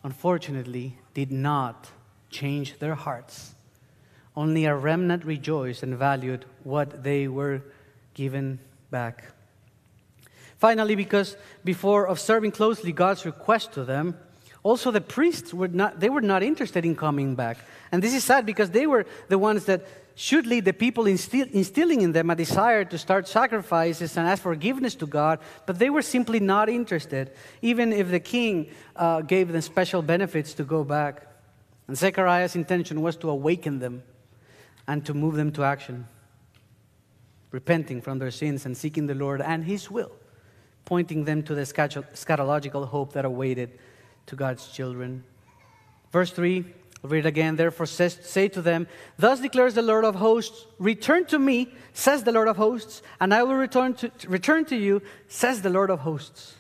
[0.04, 1.90] unfortunately, did not
[2.30, 3.56] change their hearts.
[4.36, 7.62] Only a remnant rejoiced and valued what they were
[8.14, 9.33] given back.
[10.64, 14.16] Finally, because before observing closely God's request to them,
[14.64, 17.58] Also, the priests were not, they were not interested in coming back.
[17.92, 21.48] And this is sad because they were the ones that should lead the people, instill,
[21.52, 25.90] instilling in them a desire to start sacrifices and ask forgiveness to God, but they
[25.90, 30.86] were simply not interested, even if the king uh, gave them special benefits to go
[30.86, 31.28] back.
[31.88, 34.04] And Zechariah's intention was to awaken them
[34.88, 36.08] and to move them to action,
[37.52, 40.12] repenting from their sins and seeking the Lord and His will,
[40.86, 43.78] pointing them to the eschatological hope that awaited
[44.26, 45.24] to God's children.
[46.12, 46.66] Verse 3
[47.04, 47.58] I'll read again.
[47.58, 52.24] Therefore, says, say to them, Thus declares the Lord of hosts, Return to me, says
[52.24, 55.90] the Lord of hosts, and I will return to, return to you, says the Lord
[55.90, 56.56] of hosts.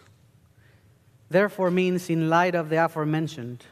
[1.29, 3.63] Therefore, means in light of the aforementioned,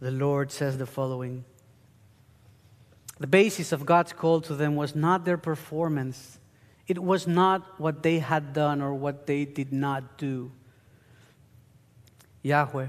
[0.00, 1.44] the Lord says the following
[3.18, 6.38] The basis of God's call to them was not their performance,
[6.86, 10.52] it was not what they had done or what they did not do.
[12.42, 12.88] Yahweh,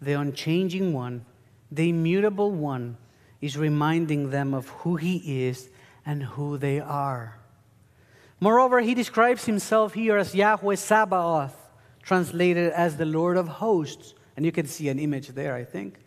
[0.00, 1.24] the unchanging one,
[1.70, 2.96] the immutable one,
[3.40, 5.68] is reminding them of who he is
[6.06, 7.38] and who they are.
[8.40, 11.54] Moreover, he describes himself here as Yahweh Sabaoth,
[12.02, 14.14] translated as the Lord of hosts.
[14.36, 15.98] And you can see an image there, I think.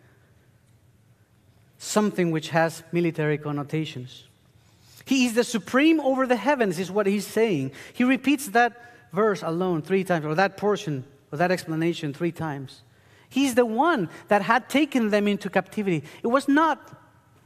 [1.77, 4.25] Something which has military connotations.
[5.05, 7.71] He is the supreme over the heavens, is what he's saying.
[7.93, 12.81] He repeats that verse alone three times, or that portion, or that explanation three times.
[13.29, 16.03] He's the one that had taken them into captivity.
[16.23, 17.01] It was not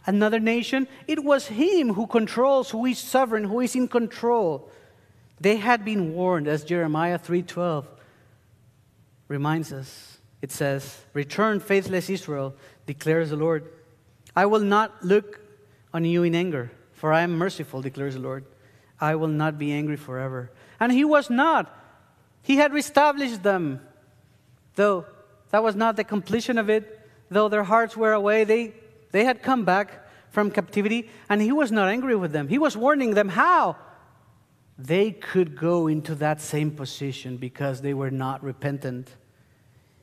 [0.05, 4.71] another nation, it was Him who controls, who is sovereign, who is in control.
[5.39, 7.85] They had been warned, as Jeremiah 3:12
[9.27, 10.17] reminds us.
[10.41, 13.65] It says, Return, faithless Israel, declares the Lord.
[14.35, 15.41] I will not look
[15.93, 18.43] on you in anger, for I am merciful, declares the Lord.
[18.99, 20.51] I will not be angry forever.
[20.81, 21.73] And he was not.
[22.43, 23.79] He had reestablished them.
[24.75, 25.05] Though
[25.51, 26.99] that was not the completion of it,
[27.31, 28.73] though their hearts were away, they,
[29.11, 32.49] they had come back from captivity, and he was not angry with them.
[32.49, 33.77] He was warning them how
[34.77, 39.15] they could go into that same position because they were not repentant.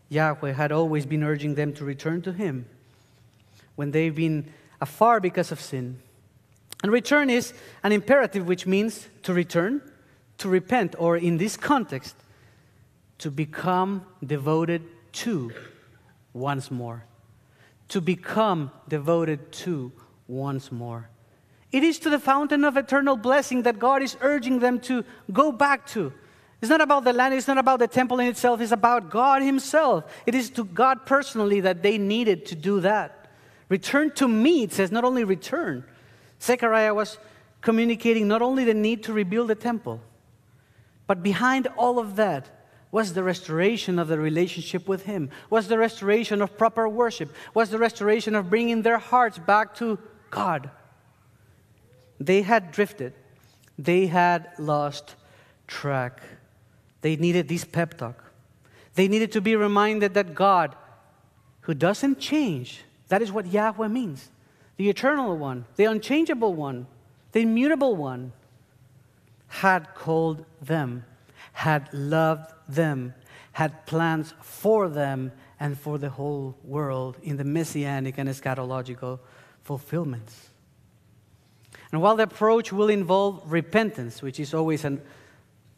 [0.08, 2.64] Yahweh had always been urging them to return to him
[3.74, 5.98] when they've been afar because of sin.
[6.82, 9.82] And return is an imperative, which means to return,
[10.38, 12.14] to repent, or in this context,
[13.18, 15.52] to become devoted to
[16.32, 17.04] once more.
[17.88, 19.92] To become devoted to
[20.28, 21.08] once more.
[21.72, 25.52] It is to the fountain of eternal blessing that God is urging them to go
[25.52, 26.12] back to.
[26.60, 29.42] It's not about the land, it's not about the temple in itself, it's about God
[29.42, 30.04] Himself.
[30.24, 33.30] It is to God personally that they needed to do that.
[33.68, 35.84] Return to me, it says, not only return.
[36.40, 37.18] Zechariah was
[37.60, 40.00] communicating not only the need to rebuild the temple,
[41.06, 42.50] but behind all of that
[42.90, 47.70] was the restoration of the relationship with Him, was the restoration of proper worship, was
[47.70, 49.98] the restoration of bringing their hearts back to
[50.30, 50.70] God.
[52.18, 53.12] They had drifted,
[53.78, 55.16] they had lost
[55.66, 56.22] track.
[57.02, 58.32] They needed this pep talk.
[58.94, 60.74] They needed to be reminded that God,
[61.62, 64.30] who doesn't change, that is what Yahweh means
[64.76, 66.86] the eternal one, the unchangeable one,
[67.32, 68.32] the immutable one,
[69.48, 71.04] had called them,
[71.52, 73.14] had loved them,
[73.52, 79.18] had plans for them and for the whole world in the messianic and eschatological
[79.62, 80.50] fulfillments.
[81.92, 85.00] And while the approach will involve repentance, which is always an,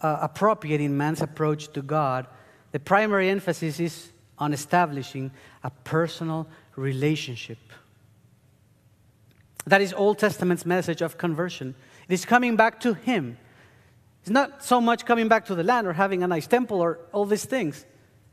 [0.01, 2.27] uh, appropriate in man's approach to God,
[2.73, 5.31] the primary emphasis is on establishing
[5.63, 7.59] a personal relationship.
[9.67, 11.75] That is Old Testament's message of conversion.
[12.09, 13.37] It is coming back to Him
[14.29, 16.99] it's not so much coming back to the land or having a nice temple or
[17.13, 17.87] all these things.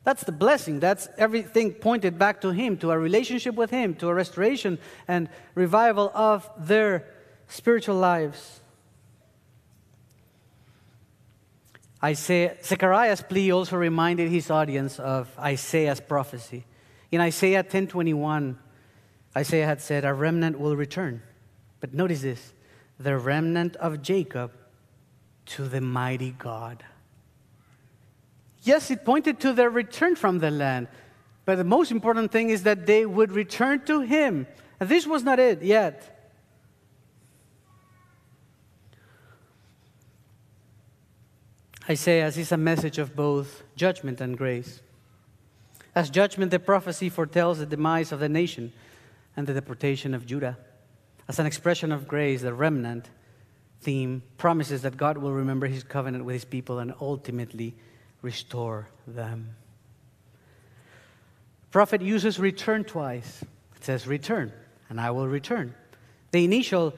[0.04, 0.82] That's the blessing.
[0.82, 5.30] That's everything pointed back to Him, to a relationship with Him, to a restoration and
[5.56, 7.06] revival of their
[7.48, 8.60] spiritual lives.
[12.04, 16.66] Isaiah, Zechariah's plea also reminded his audience of Isaiah's prophecy.
[17.10, 18.58] In Isaiah 10:21,
[19.38, 21.22] Isaiah had said, "A remnant will return."
[21.80, 22.54] But notice this:
[23.00, 24.52] the remnant of Jacob
[25.48, 26.84] to the mighty God.
[28.64, 30.88] Yes, it pointed to their return from the land,
[31.46, 34.48] but the most important thing is that they would return to Him.
[34.80, 36.12] And this was not it yet.
[41.88, 44.82] Isaiah is a message of both judgment and grace.
[45.94, 48.74] As judgment, the prophecy foretells the demise of the nation
[49.36, 50.58] and the deportation of Judah.
[51.28, 53.10] As an expression of grace, the remnant
[53.82, 57.76] theme promises that God will remember his covenant with his people and ultimately
[58.22, 59.56] restore them.
[61.72, 63.44] prophet uses return twice.
[63.76, 64.52] It says, Return,
[64.90, 65.76] and I will return.
[66.32, 66.94] The initial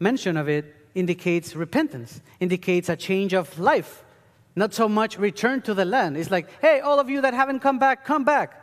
[0.00, 4.04] mention of it indicates repentance, indicates a change of life,
[4.56, 6.16] not so much return to the land.
[6.16, 8.61] It's like, hey, all of you that haven't come back, come back.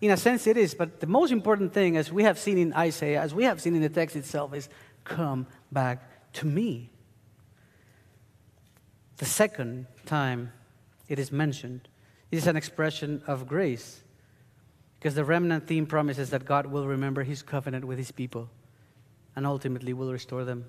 [0.00, 2.72] In a sense, it is, but the most important thing, as we have seen in
[2.72, 4.68] Isaiah, as we have seen in the text itself, is
[5.04, 6.90] come back to me.
[9.18, 10.52] The second time
[11.08, 11.88] it is mentioned,
[12.30, 14.02] it is an expression of grace.
[14.98, 18.50] Because the remnant theme promises that God will remember his covenant with his people
[19.34, 20.66] and ultimately will restore them.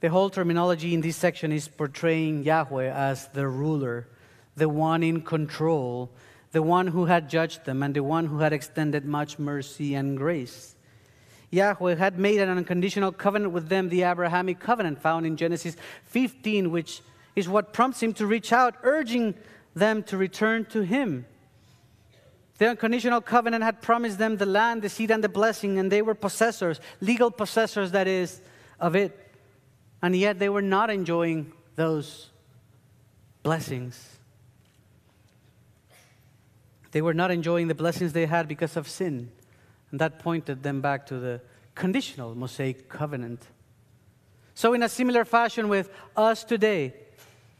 [0.00, 4.08] The whole terminology in this section is portraying Yahweh as the ruler,
[4.56, 6.10] the one in control,
[6.52, 10.16] the one who had judged them, and the one who had extended much mercy and
[10.16, 10.74] grace.
[11.50, 16.70] Yahweh had made an unconditional covenant with them, the Abrahamic covenant found in Genesis 15,
[16.70, 17.02] which
[17.34, 19.34] is what prompts him to reach out, urging
[19.74, 21.26] them to return to him.
[22.58, 26.02] The unconditional covenant had promised them the land, the seed, and the blessing, and they
[26.02, 28.40] were possessors, legal possessors, that is,
[28.78, 29.18] of it.
[30.02, 32.28] And yet they were not enjoying those
[33.42, 34.19] blessings.
[36.92, 39.30] They were not enjoying the blessings they had because of sin.
[39.90, 41.40] And that pointed them back to the
[41.74, 43.46] conditional Mosaic covenant.
[44.54, 46.94] So, in a similar fashion with us today,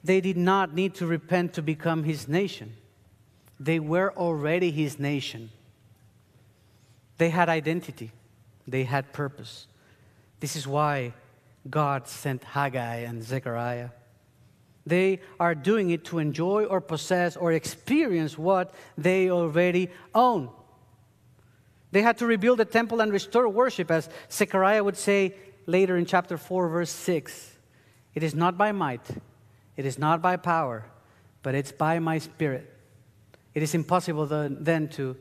[0.02, 2.74] they did not need to repent to become his nation.
[3.58, 5.50] They were already his nation.
[7.18, 8.12] They had identity,
[8.66, 9.66] they had purpose.
[10.40, 11.12] This is why
[11.68, 13.90] God sent Haggai and Zechariah.
[14.86, 20.50] They are doing it to enjoy or possess or experience what they already own.
[21.92, 25.34] They had to rebuild the temple and restore worship, as Zechariah would say
[25.66, 27.56] later in chapter 4, verse 6.
[28.14, 29.06] It is not by might,
[29.76, 30.84] it is not by power,
[31.42, 32.72] but it's by my spirit.
[33.54, 35.16] It is impossible then to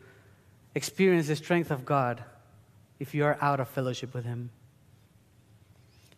[0.76, 2.24] experience the strength of God
[3.00, 4.52] if you are out of fellowship with Him.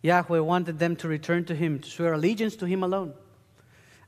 [0.01, 3.13] Yahweh wanted them to return to Him, to swear allegiance to Him alone,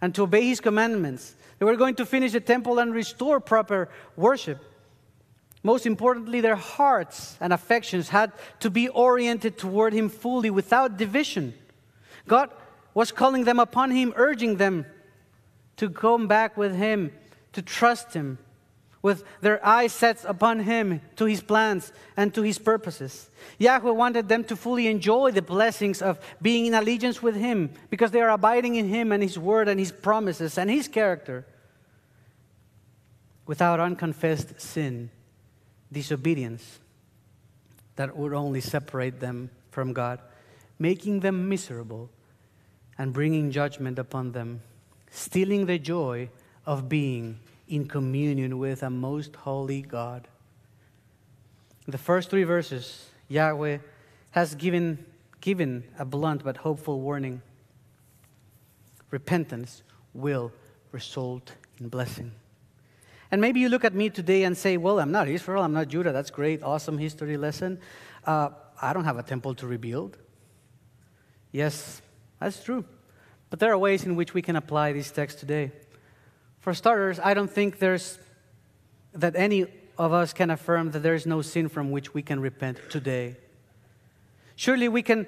[0.04, 1.34] and to obey His commandments.
[1.60, 3.88] They were going to finish the temple and restore proper
[4.18, 4.60] worship.
[5.64, 11.54] Most importantly, their hearts and affections had to be oriented toward Him fully without division.
[12.28, 12.50] God
[12.94, 14.86] was calling them upon Him, urging them
[15.78, 17.14] to come back with Him,
[17.54, 18.40] to trust Him,
[19.04, 23.30] with their eyes set upon Him, to His plans and to His purposes.
[23.60, 28.12] Yahweh wanted them to fully enjoy the blessings of being in allegiance with Him because
[28.12, 31.46] they are abiding in Him and His Word and His promises and His character
[33.46, 35.10] without unconfessed sin,
[35.92, 36.80] disobedience
[37.98, 40.20] that would only separate them from God,
[40.80, 42.10] making them miserable
[42.98, 44.62] and bringing judgment upon them,
[45.12, 46.30] stealing the joy
[46.66, 50.28] of being in communion with a most holy God.
[51.88, 53.80] The first three verses, Yahweh
[54.32, 55.06] has given,
[55.42, 57.42] given a blunt but hopeful warning.
[59.12, 59.84] Repentance
[60.14, 60.52] will
[60.92, 62.32] result in blessing.
[63.32, 65.88] And maybe you look at me today and say, Well, I'm not Israel, I'm not
[65.88, 66.12] Judah.
[66.12, 67.80] That's great, awesome history lesson.
[68.26, 68.50] Uh,
[68.82, 70.18] I don't have a temple to rebuild.
[71.52, 72.02] Yes,
[72.40, 72.86] that's true.
[73.50, 75.72] But there are ways in which we can apply these texts today.
[76.64, 78.18] For starters, I don't think there's
[79.12, 79.66] that any
[79.98, 83.36] of us can affirm that there is no sin from which we can repent today.
[84.56, 85.28] Surely we can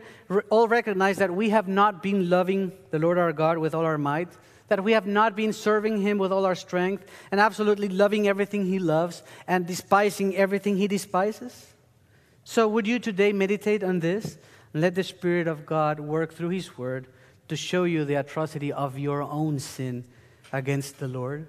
[0.49, 3.97] all recognize that we have not been loving the Lord our God with all our
[3.97, 4.29] might,
[4.69, 8.65] that we have not been serving Him with all our strength, and absolutely loving everything
[8.65, 11.73] He loves and despising everything He despises.
[12.45, 14.37] So, would you today meditate on this
[14.71, 17.07] and let the Spirit of God work through His Word
[17.49, 20.05] to show you the atrocity of your own sin
[20.55, 21.47] against the Lord.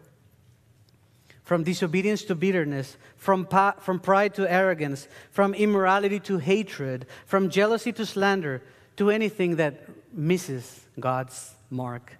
[1.45, 3.47] From disobedience to bitterness, from,
[3.79, 8.63] from pride to arrogance, from immorality to hatred, from jealousy to slander,
[8.97, 12.17] to anything that misses God's mark.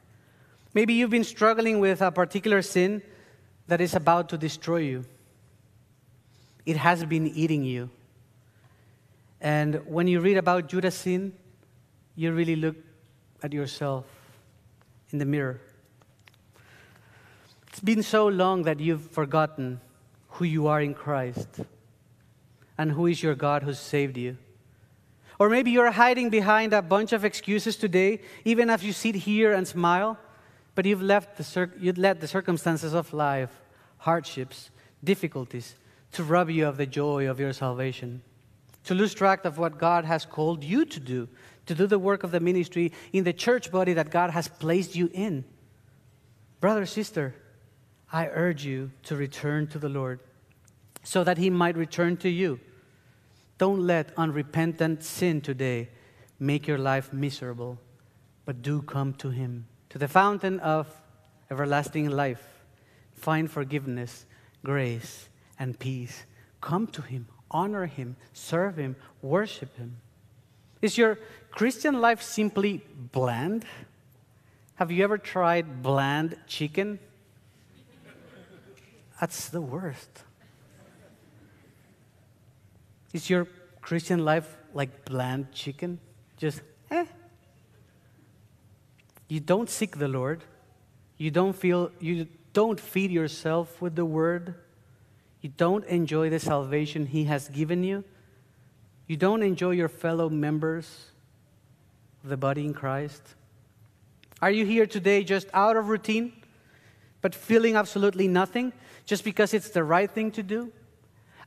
[0.75, 3.03] Maybe you've been struggling with a particular sin
[3.67, 5.05] that is about to destroy you.
[6.65, 7.91] It has been eating you.
[9.41, 11.33] And when you read about Judah's sin,
[12.15, 12.77] you really look
[13.43, 14.05] at yourself
[15.11, 15.61] in the mirror.
[17.77, 19.83] It's been so long that you've forgotten
[20.29, 21.61] who you are in Christ
[22.79, 24.39] and who is your God who saved you.
[25.39, 29.53] Or maybe you're hiding behind a bunch of excuses today, even as you sit here
[29.53, 30.17] and smile,
[30.75, 33.51] but you've, left the cir- you've let the circumstances of life,
[33.99, 34.71] hardships,
[35.05, 35.75] difficulties,
[36.13, 38.23] to rob you of the joy of your salvation,
[38.85, 41.29] to lose track of what God has called you to do,
[41.67, 44.97] to do the work of the ministry in the church body that God has placed
[44.97, 45.45] you in.
[46.59, 47.35] Brother, sister,
[48.13, 50.21] I urge you to return to the Lord
[51.03, 52.61] so that he might return to you.
[53.59, 55.89] Don't let unrepentant sin today
[56.39, 57.79] make your life miserable,
[58.45, 60.89] but do come to him, to the fountain of
[61.51, 62.47] everlasting life.
[63.15, 64.27] Find forgiveness,
[64.63, 65.29] grace,
[65.59, 66.25] and peace.
[66.61, 69.97] Come to him, honor him, serve him, worship him.
[70.83, 71.19] Is your
[71.51, 72.83] Christian life simply
[73.13, 73.65] bland?
[74.75, 76.99] Have you ever tried bland chicken?
[79.21, 80.11] That's the worst.
[83.13, 83.47] Is your
[83.81, 85.99] Christian life like bland chicken?
[86.37, 86.61] Just,
[86.91, 87.07] eh?
[89.29, 90.45] You don't seek the Lord.
[91.17, 94.55] You don't feel, you don't feed yourself with the word.
[95.41, 98.05] You don't enjoy the salvation He has given you.
[99.07, 101.07] You don't enjoy your fellow members
[102.23, 103.23] of the body in Christ.
[104.43, 106.33] Are you here today just out of routine,
[107.23, 108.73] but feeling absolutely nothing?
[109.07, 110.73] Just because it's the right thing to do?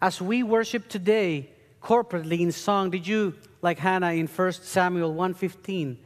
[0.01, 1.49] As we worship today
[1.84, 5.97] corporately in song, did you, like Hannah in 1 Samuel 1:15,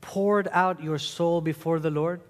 [0.00, 2.20] poured out your soul before the Lord,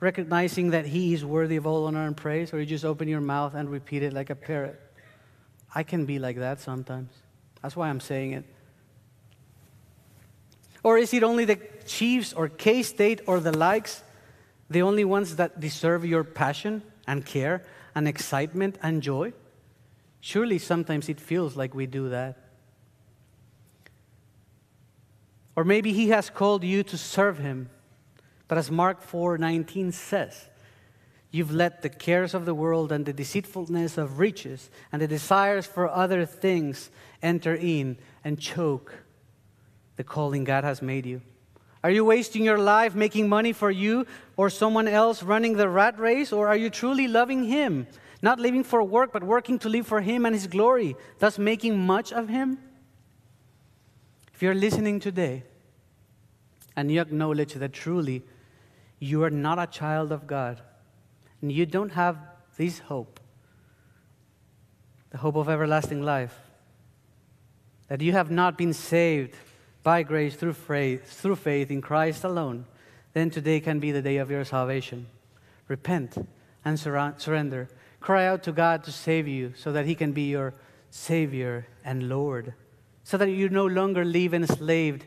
[0.00, 3.20] recognizing that He is worthy of all honor and praise, or you just open your
[3.20, 4.78] mouth and repeat it like a parrot?
[5.74, 7.10] I can be like that sometimes.
[7.62, 8.44] That's why I'm saying it.
[10.82, 14.02] Or is it only the Chiefs or K State or the likes,
[14.68, 16.82] the only ones that deserve your passion?
[17.12, 17.62] And care
[17.94, 19.32] and excitement and joy?
[20.20, 22.38] Surely sometimes it feels like we do that.
[25.54, 27.68] Or maybe he has called you to serve him.
[28.48, 30.48] But as Mark 4:19 says,
[31.30, 35.66] you've let the cares of the world and the deceitfulness of riches and the desires
[35.66, 36.90] for other things
[37.22, 39.04] enter in and choke
[39.96, 41.20] the calling God has made you.
[41.84, 44.06] Are you wasting your life making money for you
[44.36, 46.32] or someone else running the rat race?
[46.32, 47.88] Or are you truly loving Him?
[48.22, 51.84] Not living for work, but working to live for Him and His glory, thus making
[51.84, 52.58] much of Him?
[54.32, 55.42] If you're listening today
[56.76, 58.22] and you acknowledge that truly
[59.00, 60.60] you are not a child of God
[61.40, 62.16] and you don't have
[62.56, 63.18] this hope,
[65.10, 66.38] the hope of everlasting life,
[67.88, 69.34] that you have not been saved
[69.82, 72.66] by grace through faith, through faith in Christ alone,
[73.12, 75.06] then today can be the day of your salvation.
[75.68, 76.16] Repent
[76.64, 77.68] and sur- surrender.
[78.00, 80.54] Cry out to God to save you so that He can be your
[80.90, 82.54] Savior and Lord,
[83.04, 85.06] so that you no longer live enslaved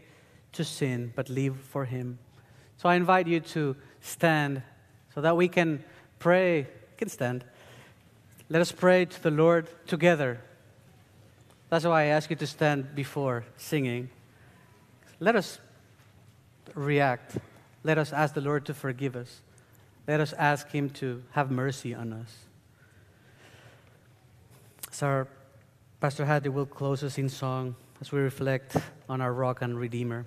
[0.53, 2.19] to sin, but live for Him.
[2.77, 4.61] So I invite you to stand
[5.13, 5.83] so that we can
[6.19, 6.59] pray.
[6.59, 7.43] You can stand.
[8.49, 10.41] Let us pray to the Lord together.
[11.69, 14.09] That's why I ask you to stand before singing.
[15.19, 15.59] Let us
[16.73, 17.37] react.
[17.83, 19.41] Let us ask the Lord to forgive us.
[20.07, 22.45] Let us ask Him to have mercy on us.
[24.91, 25.27] So, our
[25.99, 28.75] Pastor Hattie will close us in song as we reflect
[29.09, 30.25] on our rock and redeemer.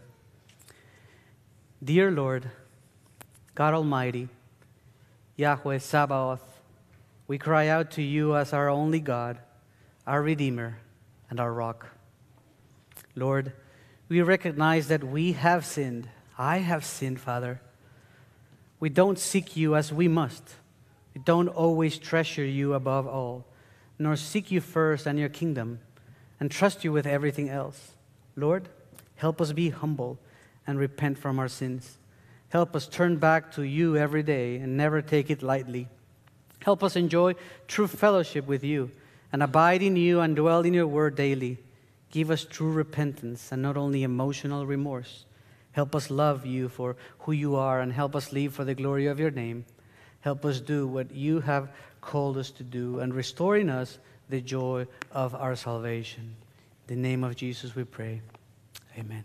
[1.82, 2.50] Dear Lord,
[3.54, 4.28] God Almighty,
[5.36, 6.42] Yahweh Sabaoth,
[7.28, 9.38] we cry out to you as our only God,
[10.06, 10.78] our Redeemer,
[11.30, 11.86] and our rock.
[13.14, 13.52] Lord,
[14.08, 16.08] we recognize that we have sinned.
[16.36, 17.60] I have sinned, Father.
[18.80, 20.42] We don't seek you as we must.
[21.14, 23.44] We don't always treasure you above all,
[23.98, 25.80] nor seek you first and your kingdom,
[26.40, 27.92] and trust you with everything else.
[28.36, 28.68] Lord,
[29.16, 30.18] help us be humble
[30.66, 31.98] and repent from our sins.
[32.50, 35.88] Help us turn back to you every day and never take it lightly.
[36.62, 37.34] Help us enjoy
[37.66, 38.90] true fellowship with you
[39.32, 41.58] and abide in you and dwell in your word daily.
[42.10, 45.24] Give us true repentance and not only emotional remorse.
[45.72, 49.06] Help us love you for who you are and help us live for the glory
[49.06, 49.64] of your name.
[50.20, 53.98] Help us do what you have called us to do and restore in us
[54.28, 56.34] the joy of our salvation.
[56.88, 58.22] In the name of Jesus we pray.
[58.98, 59.24] Amen.